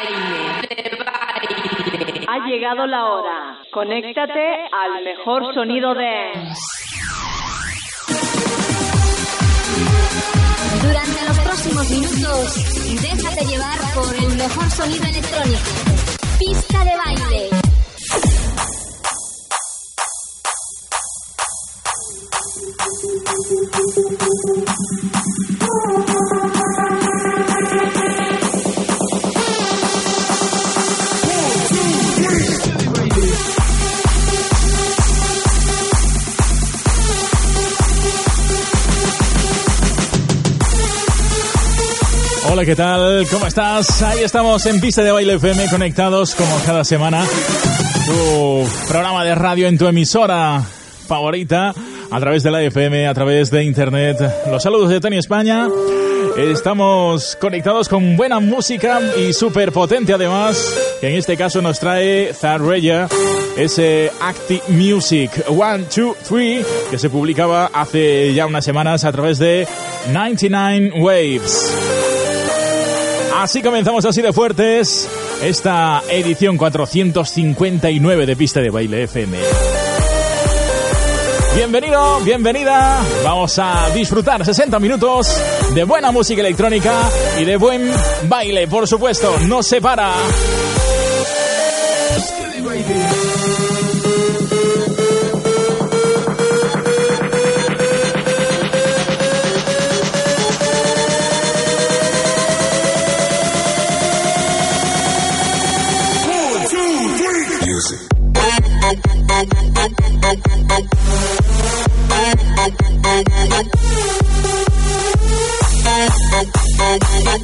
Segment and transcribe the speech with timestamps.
[0.00, 2.26] baile, de baile.
[2.28, 3.58] Ha llegado la hora.
[3.72, 6.32] Conéctate al mejor sonido de...
[10.82, 12.54] Durante los próximos minutos,
[13.02, 15.60] déjate llevar por el mejor sonido electrónico.
[16.38, 17.50] Pista de baile.
[42.60, 43.26] Hola, ¿qué tal?
[43.30, 44.02] ¿Cómo estás?
[44.02, 47.24] Ahí estamos en Pista de Baile FM conectados como cada semana.
[48.04, 50.62] Tu programa de radio en tu emisora
[51.08, 51.72] favorita
[52.10, 54.18] a través de la FM, a través de internet.
[54.50, 55.68] Los saludos de Tony España.
[56.36, 62.34] Estamos conectados con buena música y súper potente además, que en este caso nos trae
[62.34, 63.08] Zarreya,
[63.56, 69.38] ese Active Music 1, 2, 3, que se publicaba hace ya unas semanas a través
[69.38, 69.66] de
[70.12, 71.99] 99 Waves.
[73.40, 75.08] Así comenzamos así de fuertes
[75.42, 79.38] esta edición 459 de Pista de Baile FM.
[81.56, 83.02] Bienvenido, bienvenida.
[83.24, 85.40] Vamos a disfrutar 60 minutos
[85.72, 86.92] de buena música electrónica
[87.40, 87.90] y de buen
[88.28, 89.34] baile, por supuesto.
[89.48, 90.12] No se para.
[116.92, 117.40] I'm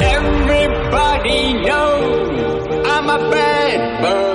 [0.00, 4.27] Everybody knows I'm a bad boy.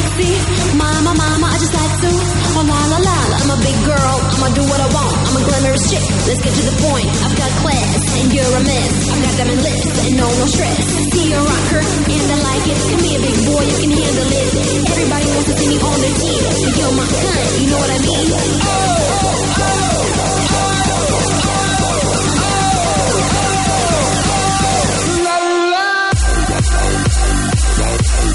[0.00, 2.10] Sexy mama, mama, I just like to.
[2.56, 5.16] Oh la la la I'm a big girl, I'ma do what I want.
[5.28, 6.04] I'm a glamorous chick.
[6.28, 7.08] Let's get to the point.
[7.24, 8.92] I've got class and you're a mess.
[9.10, 10.78] I've got in list and no no stress.
[11.12, 12.78] See a rocker and I like it.
[12.90, 14.48] Come here, big boy, you can handle it.
[14.88, 16.40] Everybody wants to see me on their team.
[16.80, 18.28] You're my kind, you know what I mean?
[18.30, 18.80] Oh,
[19.20, 21.49] oh, oh,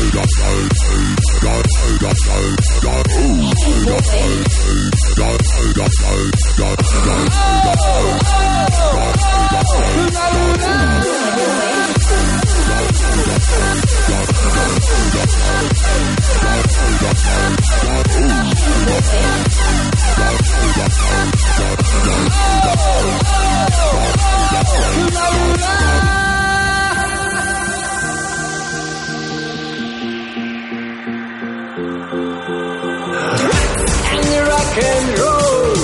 [34.82, 35.75] And roll,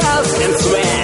[0.00, 0.95] house and swag.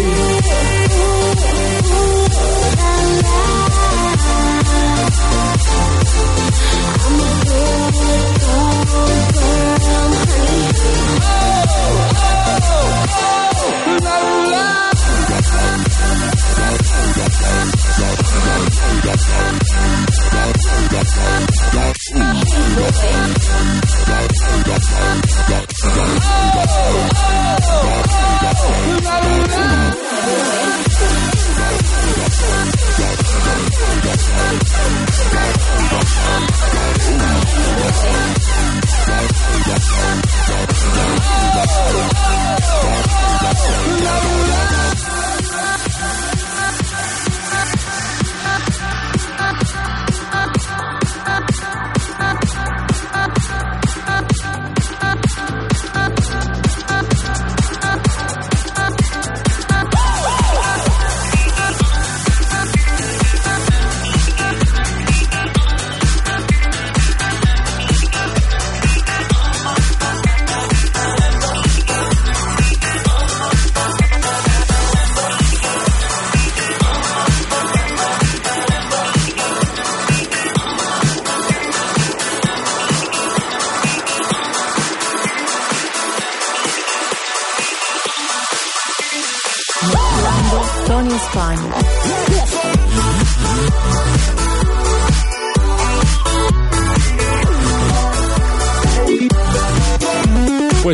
[0.00, 0.29] you.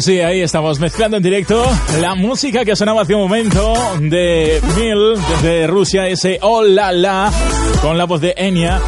[0.07, 1.67] Sí, ahí estamos mezclando en directo
[2.01, 7.33] la música que sonaba hace un momento de Mil desde Rusia, ese Hola La,
[7.83, 8.81] con la voz de Enya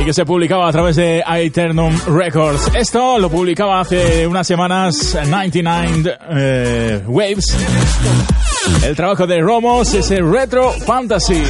[0.00, 2.70] y que se publicaba a través de Aeternum Records.
[2.76, 7.46] Esto lo publicaba hace unas semanas 99 eh, Waves.
[8.84, 11.42] El trabajo de Romos, ese Retro Fantasy.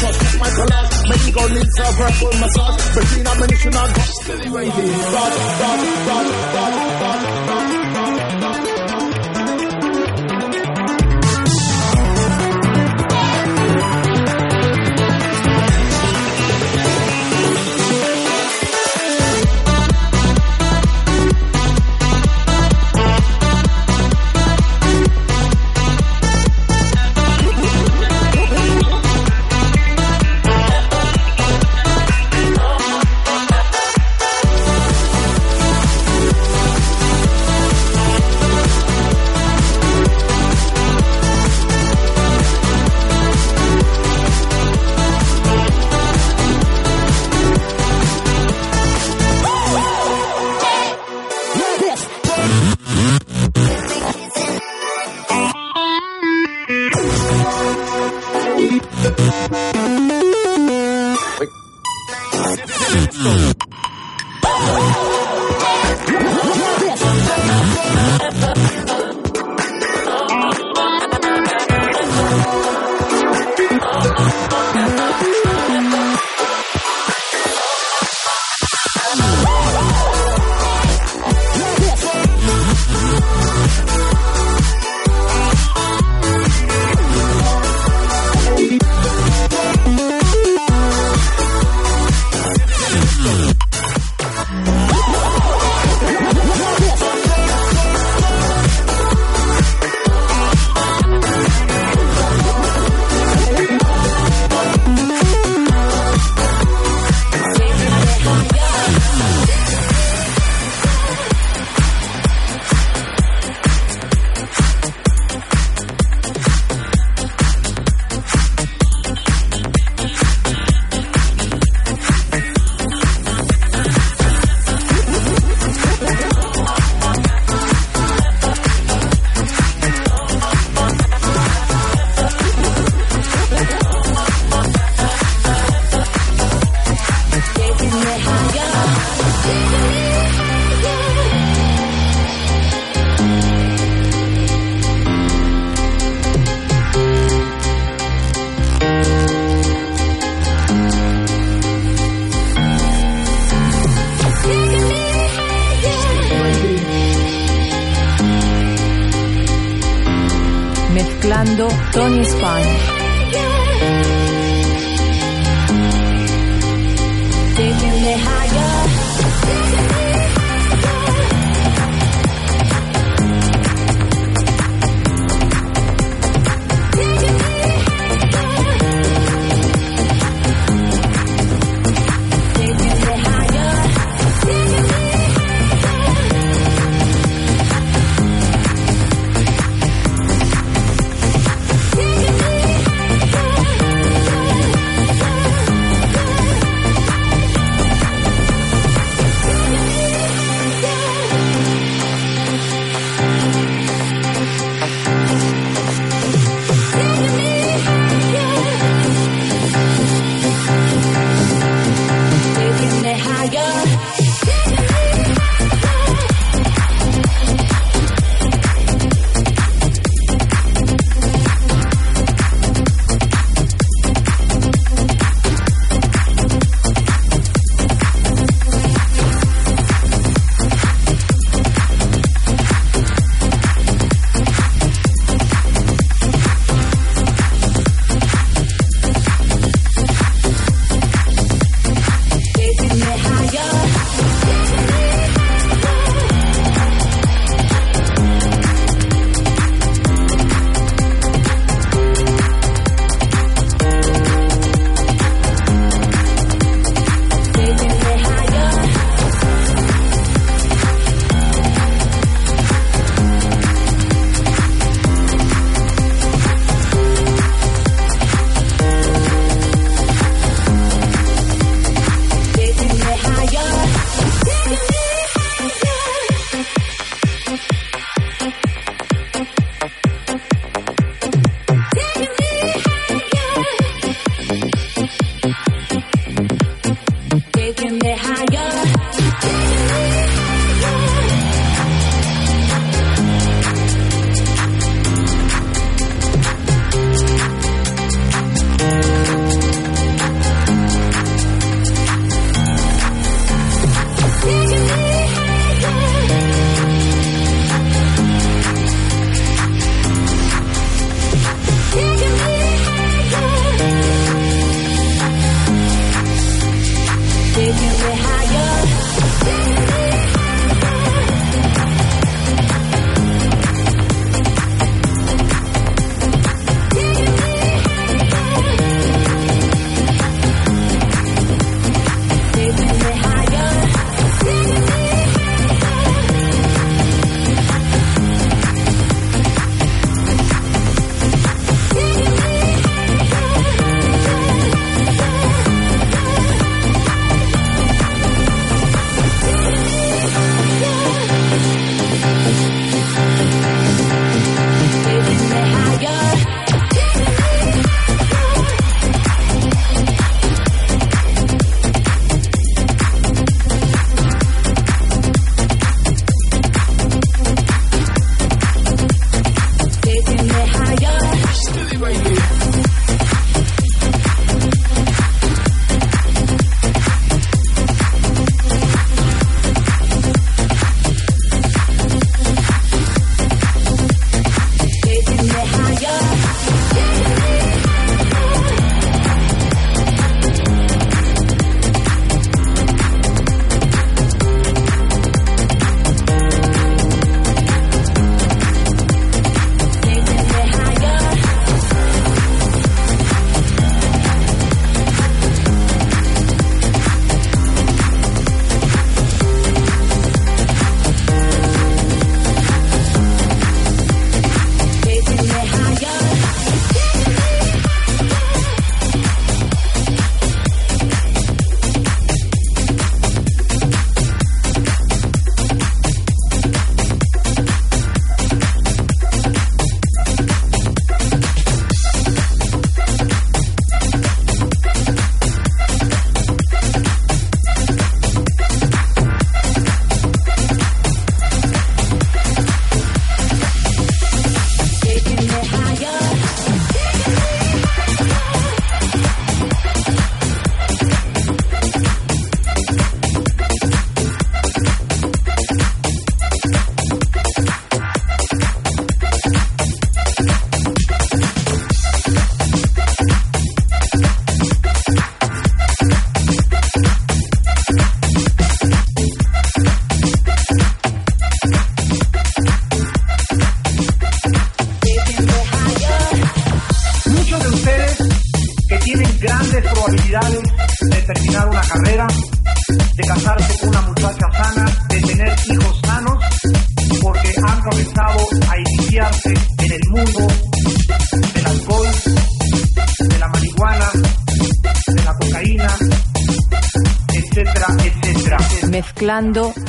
[0.00, 0.38] trust.
[0.40, 2.80] My collab, my ego needs a verbal massage.
[2.96, 4.22] Between ammunition and dust.
[4.24, 7.39] Silly way, dot, dot, dot, dot, dot.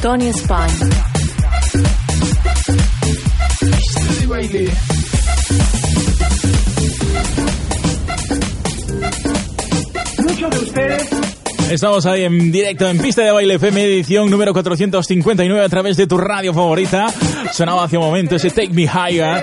[0.02, 1.12] Tony Spine.
[11.70, 16.08] Estamos ahí en directo en Pista de Baile FM, edición número 459 a través de
[16.08, 17.14] tu radio favorita.
[17.54, 19.42] Sonaba hace un momento ese Take Me Higher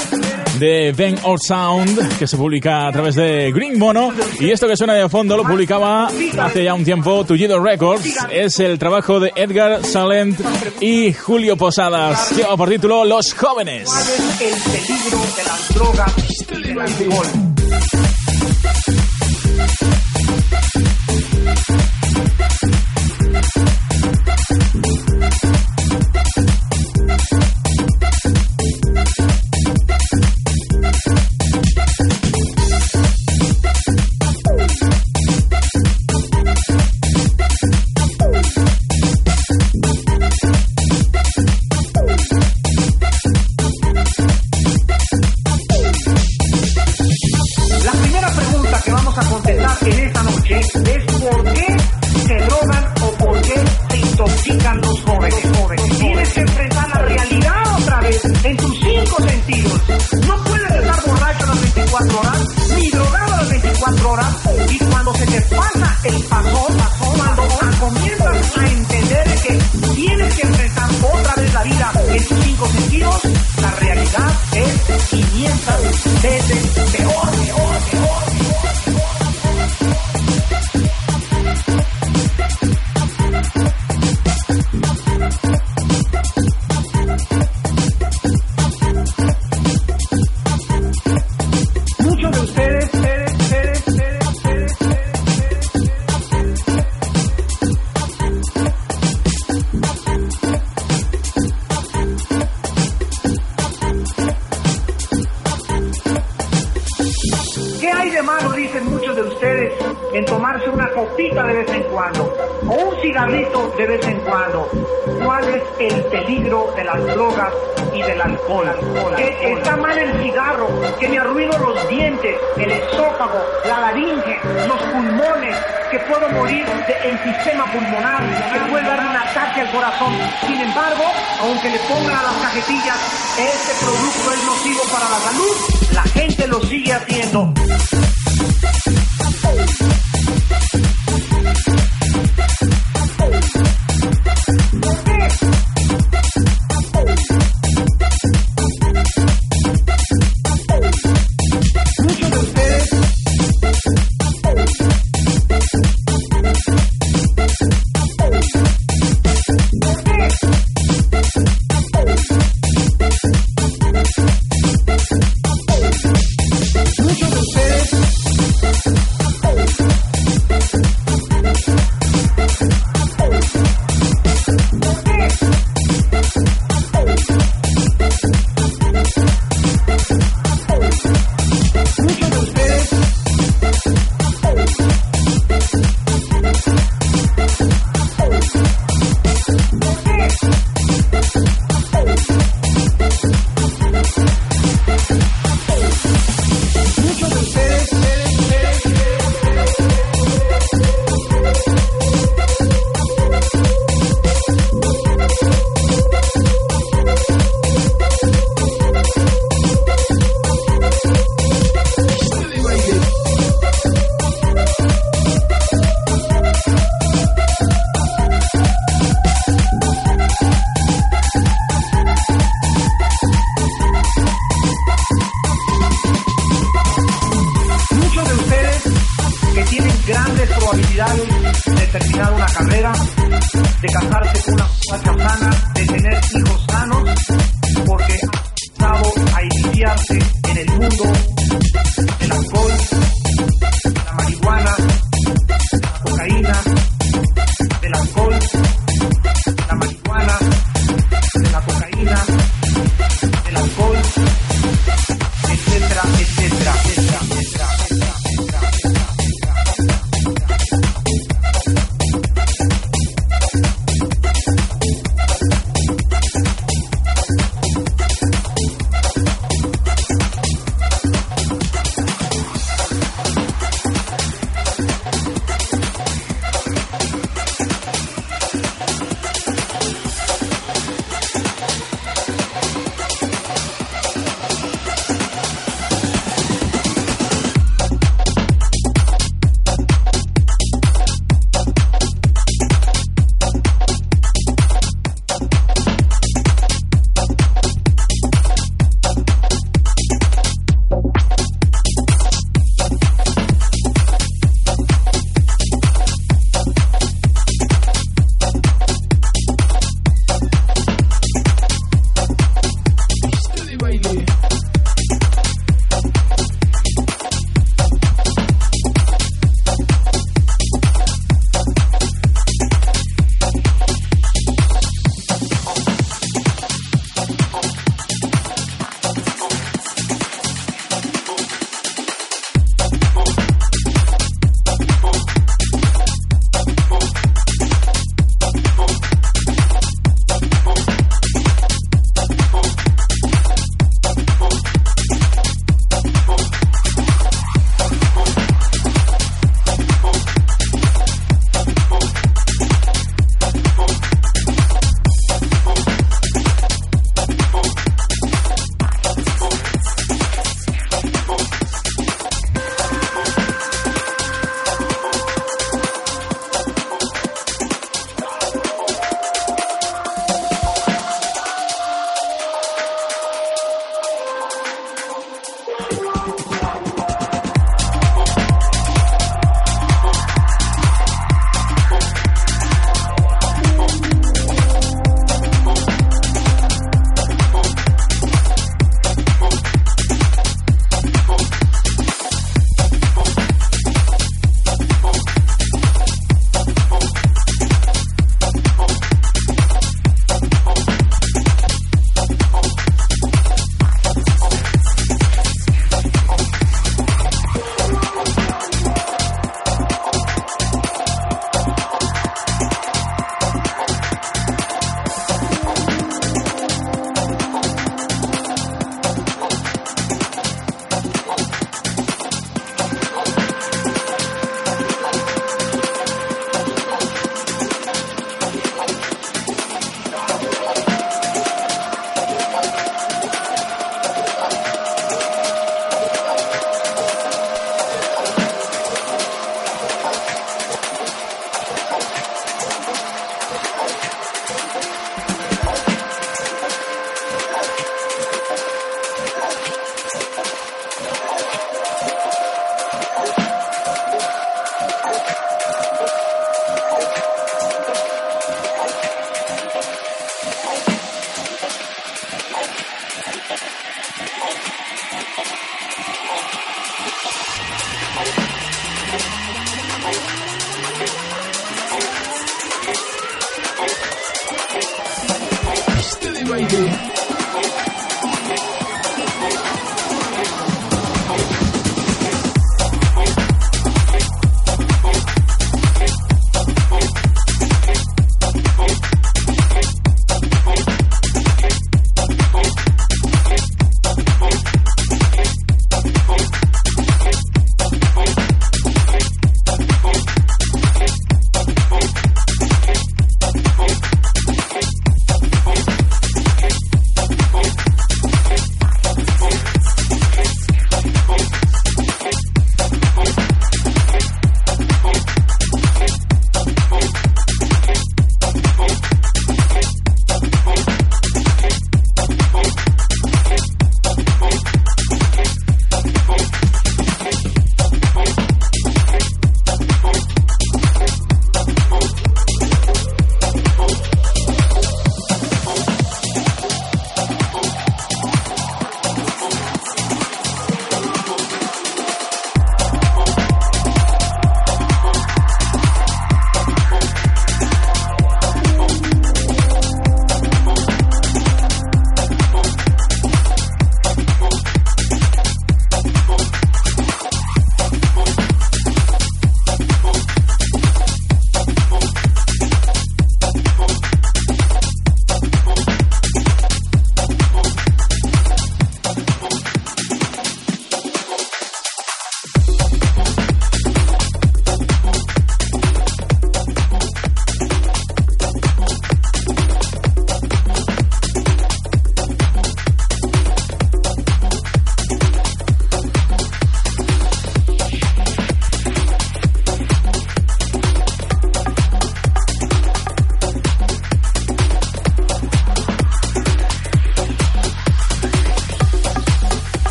[0.58, 4.12] de Ben Or Sound, que se publica a través de Green Mono.
[4.40, 6.08] Y esto que suena de fondo lo publicaba
[6.40, 8.04] hace ya un tiempo Tullido Records.
[8.30, 10.38] Es el trabajo de Edgar Salent
[10.80, 12.32] y Julio Posadas.
[12.36, 13.88] Lleva por título Los Jóvenes.
[14.40, 16.12] El peligro de las drogas.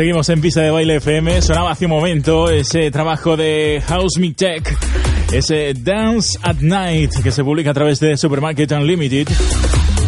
[0.00, 1.42] Seguimos en Pista de Baile FM.
[1.42, 4.66] Sonaba hace un momento ese trabajo de House Me Tech,
[5.30, 9.28] ese Dance at Night que se publica a través de Supermarket Unlimited.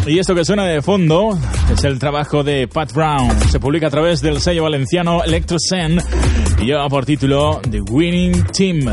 [0.07, 1.37] Y esto que suena de fondo
[1.71, 3.39] es el trabajo de Pat Brown.
[3.51, 5.99] Se publica a través del sello valenciano Electrosen
[6.59, 8.91] y lleva por título The Winning Team.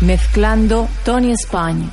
[0.00, 1.90] Mezclando Tony España.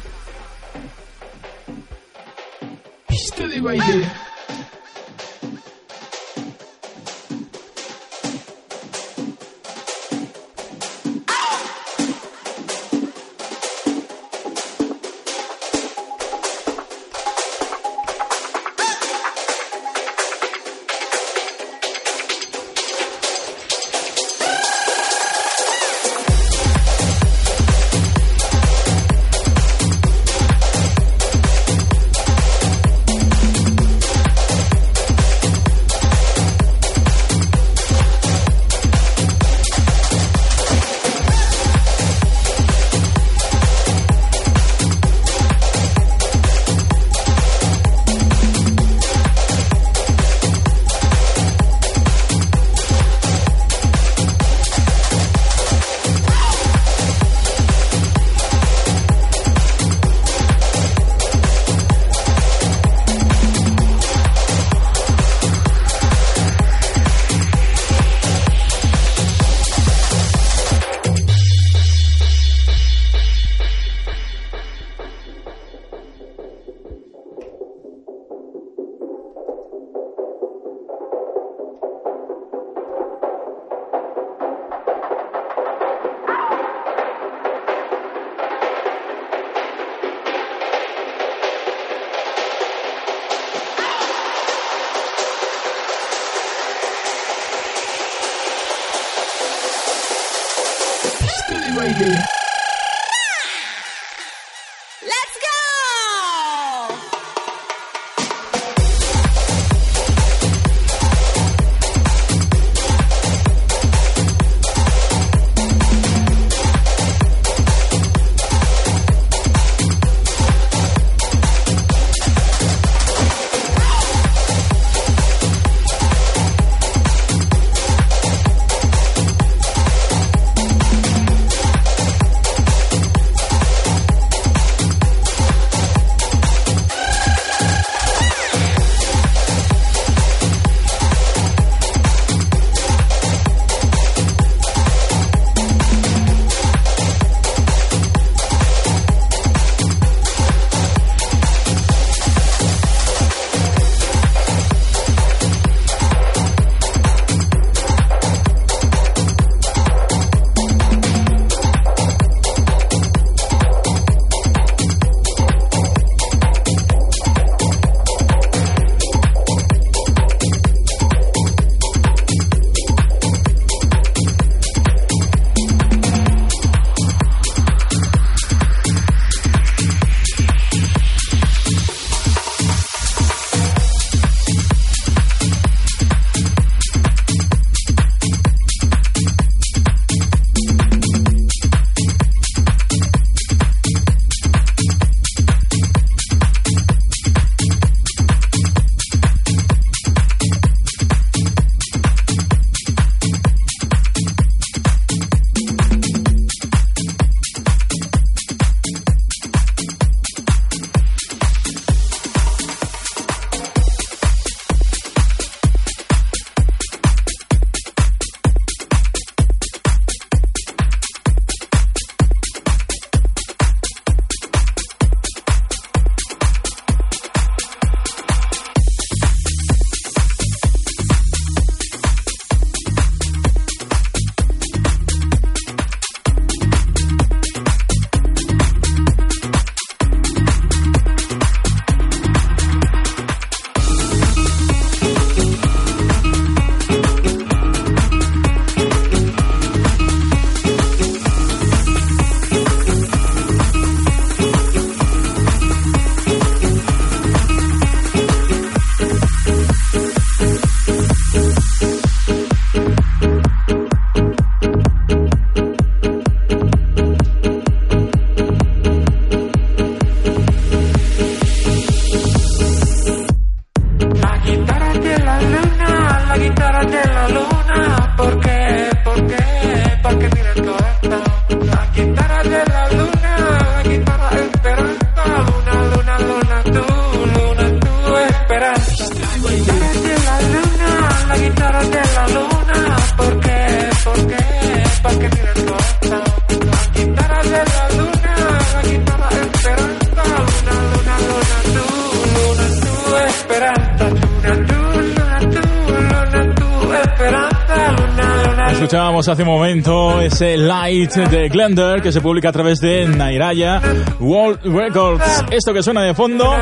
[309.28, 313.82] Hace un momento ese Light de Glender que se publica a través de Nairaya
[314.22, 315.44] World Records.
[315.52, 316.56] Esto que suena de fondo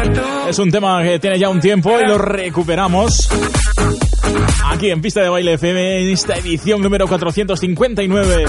[0.49, 3.29] es un tema que tiene ya un tiempo y lo recuperamos
[4.67, 8.45] aquí en Pista de Baile FM en esta edición número 459.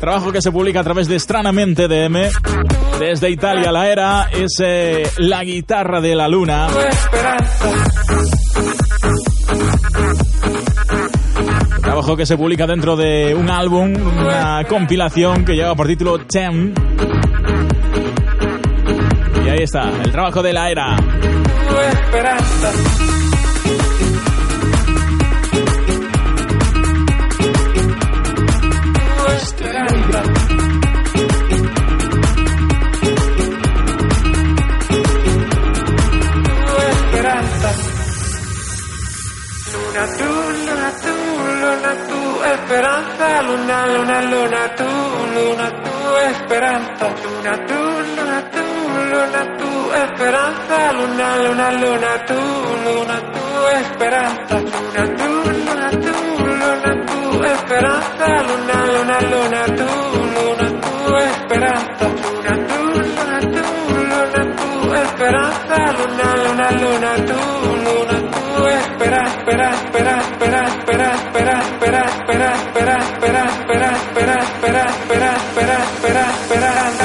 [0.00, 2.28] Trabajo que se publica a través de Stranamente DM.
[2.98, 6.66] Desde Italia, la era es eh, la guitarra de la luna.
[12.16, 16.74] Que se publica dentro de un álbum, una compilación que lleva por título Tem.
[19.44, 20.96] Y ahí está, el trabajo de la era.
[40.18, 40.39] Tú,
[43.20, 44.84] esperanza, luna, luna, luna tú,
[45.34, 47.80] luna tú, esperanza, luna tú,
[48.16, 48.64] luna tú,
[49.12, 52.40] luna tú, esperanza, luna, luna, luna tú,
[52.84, 53.44] luna tú,
[53.80, 55.30] esperanza, luna tú,
[55.66, 56.14] luna tú,
[56.46, 59.88] luna tú, esperanza, luna, luna, luna tú,
[60.34, 63.64] luna tú, esperanza, luna tú, luna tú,
[64.10, 67.40] luna tú, esperanza, luna, luna, luna tú,
[67.84, 72.09] luna tú, espera, espera, espera, espera, espera, espera, espera,
[72.70, 76.99] espera, espera, espera, espera, espera, espera, espera, espera, espera,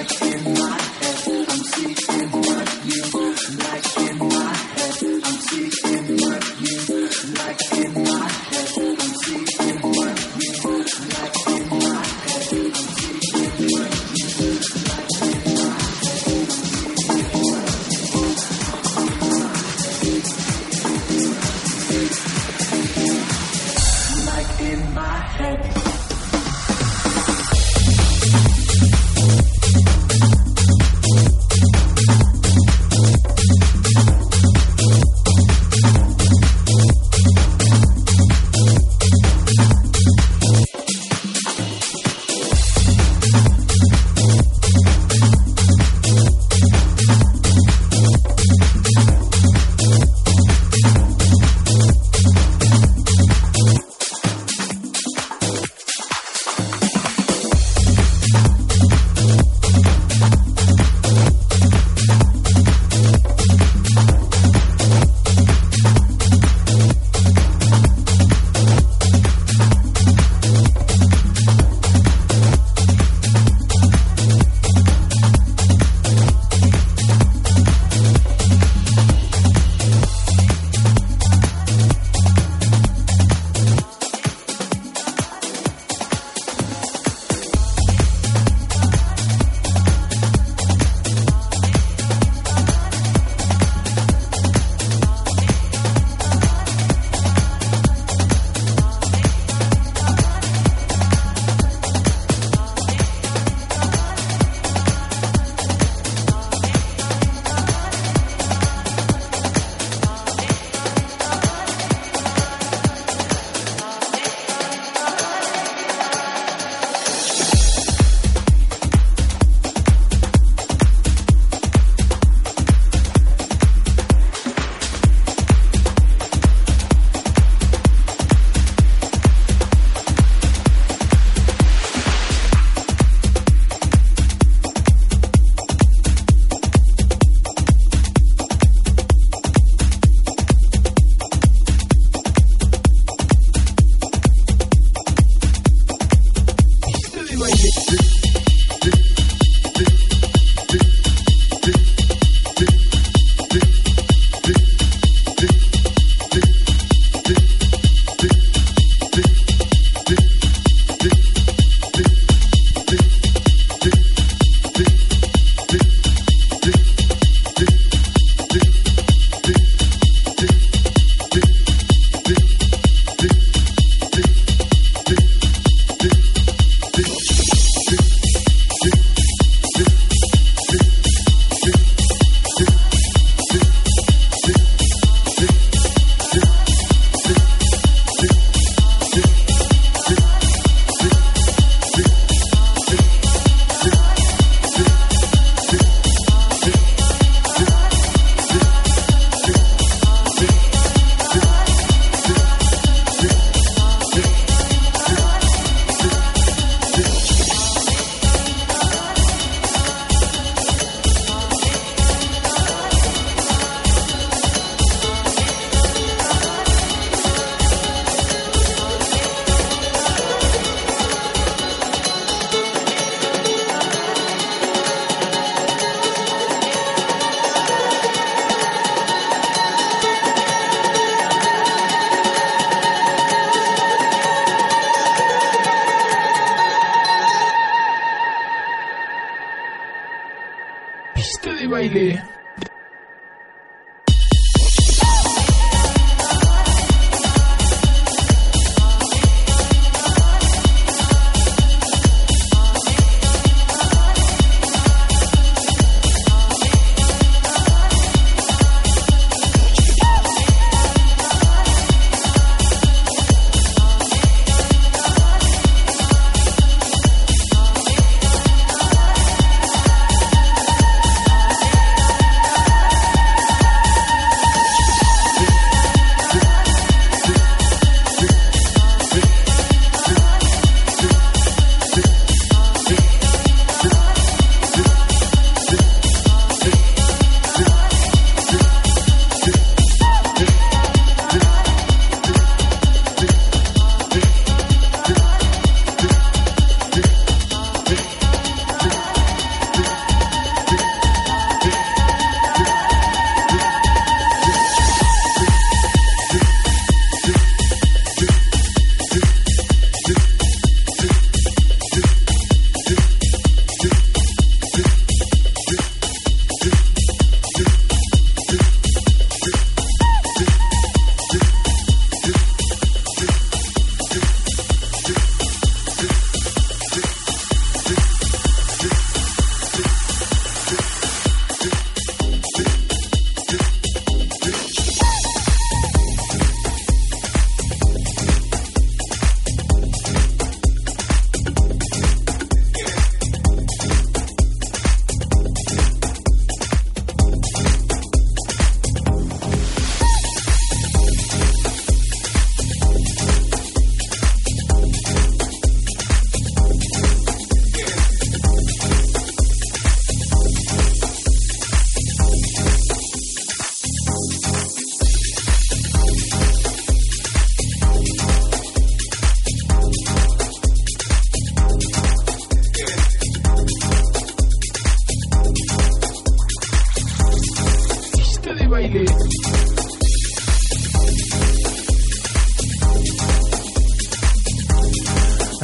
[0.00, 0.89] in my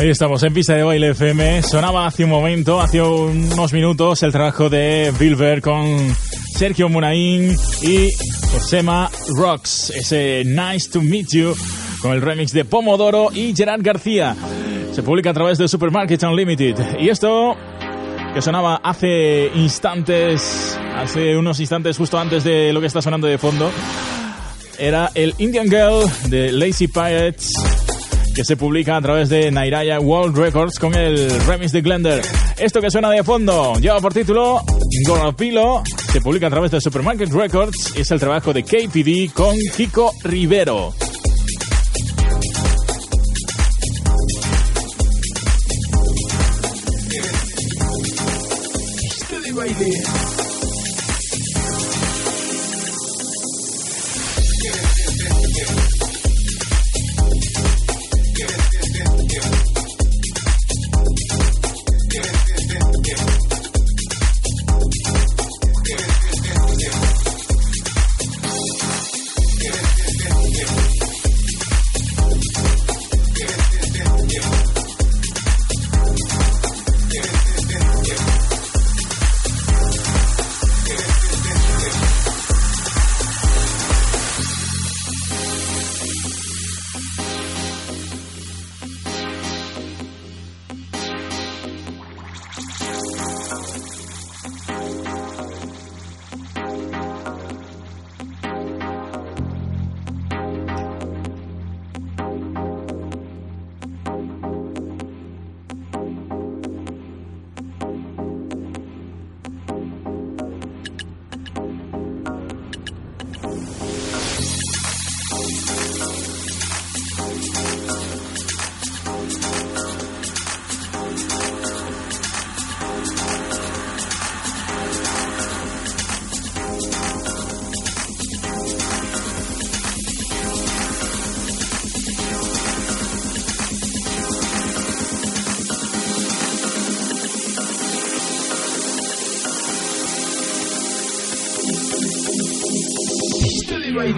[0.06, 1.64] Ahí estamos en pista de baile FM.
[1.64, 6.14] Sonaba hace un momento, hace unos minutos, el trabajo de Bilber con
[6.54, 7.52] Sergio Munaín
[7.82, 8.12] y
[8.52, 9.90] Josema Rocks.
[9.90, 11.56] Ese Nice to Meet You
[12.00, 14.36] con el remix de Pomodoro y Gerard García.
[14.92, 17.00] Se publica a través de Supermarket Unlimited.
[17.00, 17.56] Y esto
[18.32, 23.38] que sonaba hace instantes, hace unos instantes justo antes de lo que está sonando de
[23.38, 23.72] fondo,
[24.78, 27.50] era el Indian Girl de Lazy Pirates
[28.36, 32.22] que se publica a través de Nairaya World Records con el remix de Glender.
[32.58, 34.62] Esto que suena de fondo lleva por título
[35.06, 35.82] Gorapilo,
[36.12, 40.12] se publica a través de Supermarket Records y es el trabajo de KPD con Kiko
[40.22, 40.92] Rivero.
[49.78, 50.25] Pista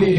[0.01, 0.17] de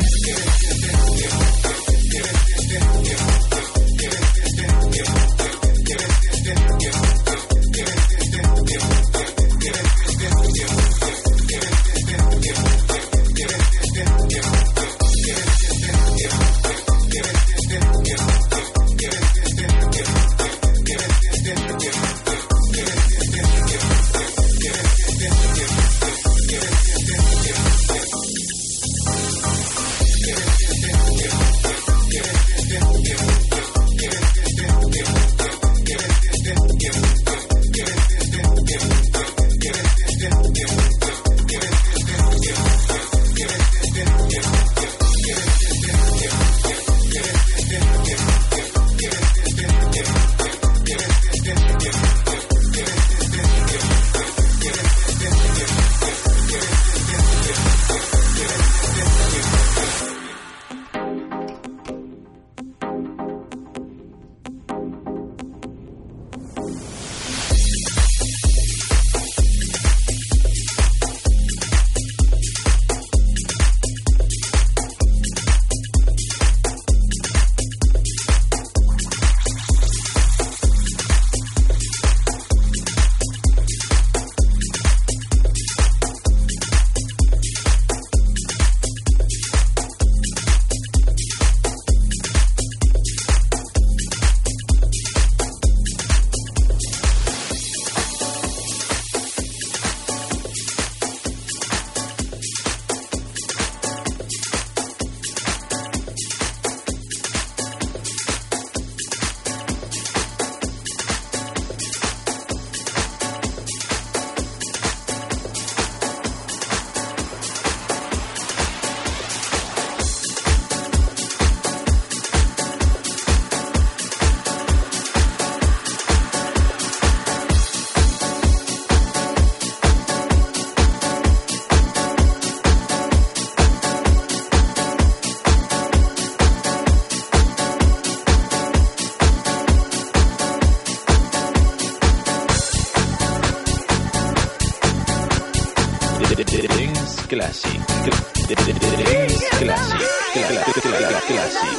[149.60, 151.24] Dance Classic.
[151.28, 151.70] Classic.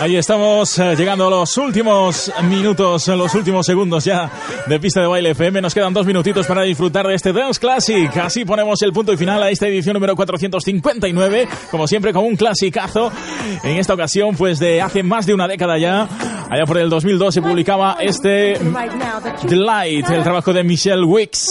[0.00, 4.30] Ahí estamos eh, llegando a los últimos minutos, los últimos segundos ya
[4.66, 5.60] de pista de baile FM.
[5.60, 8.16] Nos quedan dos minutitos para disfrutar de este Dance Classic.
[8.16, 12.36] Así ponemos el punto y final a esta edición número 459, como siempre con un
[12.36, 13.12] clasicazo.
[13.62, 16.08] En esta ocasión, pues de hace más de una década ya,
[16.48, 18.58] allá por el 2002 se publicaba este
[19.48, 21.48] The Light, el trabajo de Michelle Wicks.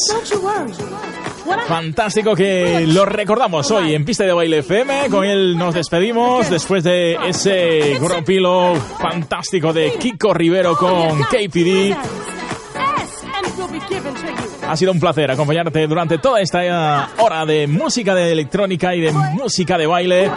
[1.68, 5.10] Fantástico que lo recordamos hoy en Pista de Baile FM.
[5.10, 11.96] Con él nos despedimos después de ese gropilo fantástico de Kiko Rivero con KPD.
[14.68, 19.12] Ha sido un placer acompañarte durante toda esta hora de música de electrónica y de
[19.12, 20.30] música de baile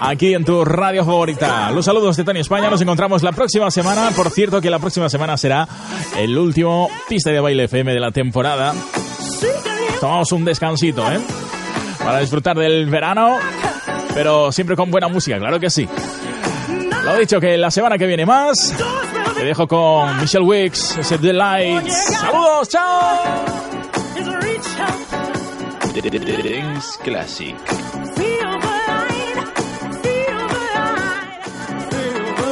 [0.00, 1.70] aquí en tu radio favorita.
[1.70, 2.70] Los saludos de Tony España.
[2.70, 4.10] Nos encontramos la próxima semana.
[4.16, 5.68] Por cierto, que la próxima semana será
[6.16, 8.74] el último Pista de Baile FM de la temporada
[10.00, 11.20] tomamos un descansito, ¿eh?
[11.98, 13.38] Para disfrutar del verano,
[14.14, 15.88] pero siempre con buena música, claro que sí.
[17.04, 18.74] Lo dicho, que la semana que viene más,
[19.36, 21.86] te dejo con Michelle Wicks, ese Delight.
[21.88, 23.60] ¡Saludos, chao!
[26.40, 27.56] Dance Classic.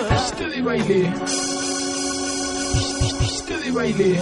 [0.09, 1.13] Pista de baile.
[3.19, 4.21] Pista de baile.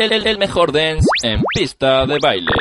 [0.00, 2.52] El, mejor dance en pista de baile.